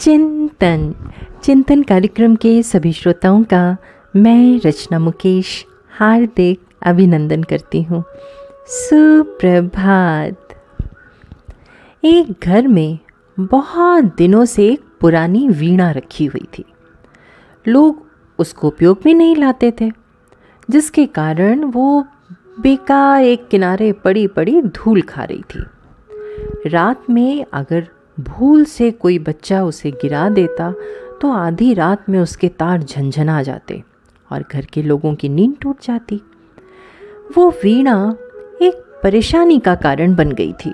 [0.00, 0.94] चिंतन।
[1.42, 3.76] चिंतन कार्यक्रम के सभी श्रोताओं का
[4.16, 8.04] मैं रचना मुकेश हार्दिक अभिनंदन करती हूँ।
[8.66, 10.36] सुप्रभात।
[12.04, 12.98] एक घर में
[13.40, 16.64] बहुत दिनों से एक पुरानी वीणा रखी हुई थी।
[17.68, 18.06] लोग
[18.38, 19.90] उसको उपयोग में नहीं लाते थे,
[20.70, 22.06] जिसके कारण वो
[22.60, 25.64] बेकार एक किनारे पड़ी पड़ी धूल खा रही थी।
[26.66, 27.88] रात में अगर
[28.18, 30.72] भूल से कोई बच्चा उसे गिरा देता
[31.20, 33.82] तो आधी रात में उसके तार झंझना जाते
[34.30, 36.20] और घर के लोगों की नींद टूट जाती।
[37.36, 38.16] वो वीणा
[38.62, 40.72] एक परेशानी का कारण बन गई थी।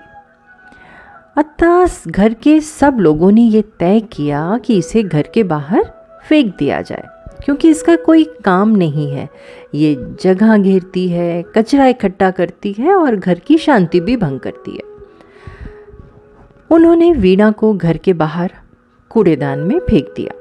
[1.37, 5.85] अतः घर के सब लोगों ने ये तय किया कि इसे घर के बाहर
[6.29, 7.05] फेंक दिया जाए,
[7.45, 9.29] क्योंकि इसका कोई काम नहीं है।
[9.75, 14.73] ये जगह घेरती है, कचरा इकट्ठा करती है और घर की शांति भी भंग करती
[14.73, 14.94] है।
[16.75, 18.53] उन्होंने वीणा को घर के बाहर
[19.11, 20.33] कूड़ेदान में फेंक दिया।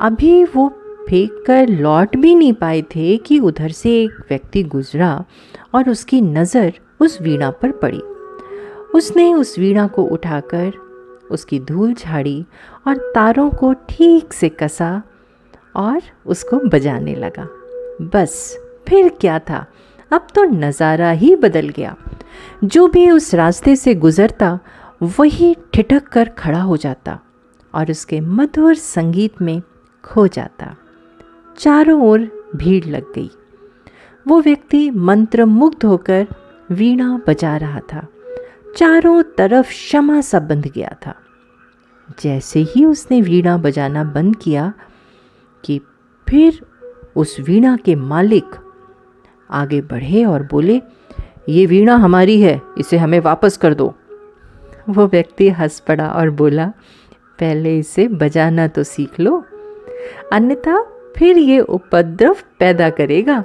[0.00, 0.68] अभी वो
[1.08, 5.12] फेंक कर लौट भी नहीं पाए थे कि उधर से एक व्यक्ति गुजरा
[5.74, 8.00] और उसकी नज़र उस वीणा पर पड़ी।
[8.94, 10.72] उसने उस वीणा को उठाकर
[11.30, 12.44] उसकी धूल झाड़ी
[12.86, 15.02] और तारों को ठीक से कसा
[15.76, 17.48] और उसको बजाने लगा।
[18.14, 18.56] बस,
[18.88, 19.66] फिर क्या था?
[20.10, 21.96] अब तो नज़ारा ही बदल गया।
[22.64, 24.58] जो भी उस रास्ते से गुज़रता
[25.04, 27.20] वही ठिठक कर खड़ा हो जाता
[27.74, 29.62] और उसके मधुर संगीत में
[30.04, 30.76] खो जाता।
[31.58, 33.30] चारों ओर भीड़ लग गई।
[34.28, 36.26] वो व्यक्ति मंत्र मुग्ध होकर
[36.70, 38.08] वीणा बजा रहा था।
[38.76, 41.14] चारों तरफ़ क्षमा सा बंध गया था।
[42.20, 44.72] जैसे ही उसने वीणा बजाना बंद किया
[45.64, 45.80] कि
[46.28, 46.66] फिर
[47.16, 48.44] उस वीणा के मालिक
[49.50, 50.82] आगे बढ़े और बोले,
[51.48, 53.94] ये वीणा हमारी है, इसे हमें वापस कर दो।
[54.88, 56.66] वो व्यक्ति हंस पड़ा और बोला,
[57.38, 59.44] पहले इसे बजाना तो सीख लो।
[60.32, 60.82] अन्यथा
[61.16, 63.44] फिर ये उपद्रव पैदा करेगा।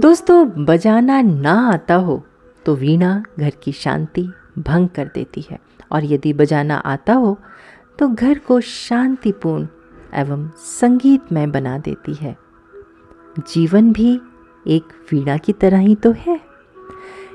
[0.00, 2.22] दोस्तों, बजाना ना आता हो
[2.64, 4.28] तो वीणा घर की शांति
[4.58, 5.58] भंग कर देती है।
[5.92, 7.38] और यदि बजाना आता हो
[7.98, 9.66] तो घर को शांतिपूर्ण
[10.14, 12.36] एवं संगीतमय बना देती है।
[13.48, 14.20] जीवन भी
[14.66, 16.40] एक वीणा की तरह ही तो है।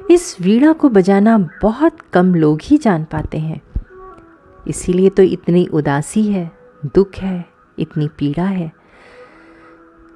[0.10, 3.62] इस वीणा को बजाना बहुत कम लोग ही जान पाते हैं।
[4.68, 6.52] इसीलिए तो इतनी उदासी है,
[6.86, 7.46] दुख है,
[7.80, 8.72] इतनी पीड़ा है।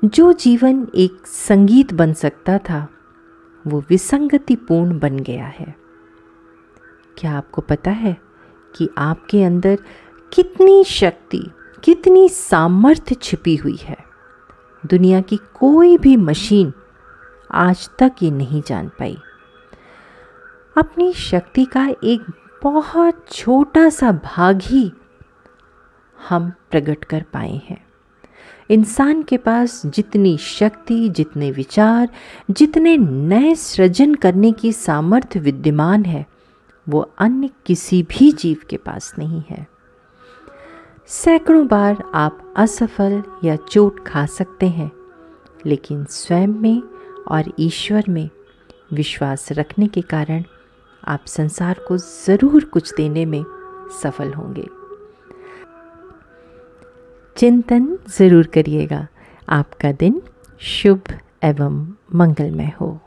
[0.06, 2.90] जो जीवन एक संगीत बन सकता था,
[3.68, 5.75] वो विसंगतिपूर्ण बन गया है।
[7.18, 8.18] क्या आपको पता है
[8.75, 9.78] कि आपके अंदर
[10.34, 11.44] कितनी शक्ति,
[11.84, 13.97] कितनी सामर्थ्य छिपी हुई है?
[14.85, 16.74] दुनिया की कोई भी मशीन
[17.51, 19.18] आज तक ये नहीं जान पाई।
[20.78, 22.22] अपनी शक्ति का एक
[22.63, 24.91] बहुत छोटा सा भाग ही
[26.30, 27.86] हम प्रकट कर पाए हैं।
[28.69, 32.09] इंसान के पास जितनी शक्ति, जितने विचार,
[32.52, 36.25] जितने नए सृजन करने की सामर्थ्य विद्यमान है,
[36.90, 39.68] वो अन्य किसी भी जीव के पास नहीं है।
[41.07, 44.92] सैकड़ों बार आप असफल या चोट खा सकते हैं,
[45.66, 46.81] लेकिन स्वयं में
[47.28, 48.30] और ईश्वर में
[48.94, 50.44] विश्वास रखने के कारण
[51.07, 53.43] आप संसार को ज़रूर कुछ देने में
[54.03, 54.67] सफल होंगे।
[57.38, 59.07] चिंतन ज़रूर करिएगा।
[59.49, 60.21] आपका दिन
[60.59, 61.01] शुभ
[61.44, 62.99] एवं मंगलमय हो।